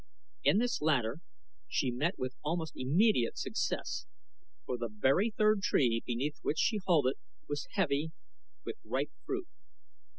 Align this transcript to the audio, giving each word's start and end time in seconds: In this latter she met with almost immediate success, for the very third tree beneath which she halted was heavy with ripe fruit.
In 0.43 0.57
this 0.57 0.81
latter 0.81 1.19
she 1.67 1.91
met 1.91 2.17
with 2.17 2.33
almost 2.43 2.73
immediate 2.75 3.37
success, 3.37 4.07
for 4.65 4.75
the 4.75 4.89
very 4.89 5.29
third 5.29 5.61
tree 5.61 6.01
beneath 6.03 6.39
which 6.41 6.57
she 6.57 6.79
halted 6.83 7.17
was 7.47 7.67
heavy 7.73 8.11
with 8.65 8.77
ripe 8.83 9.11
fruit. 9.27 9.47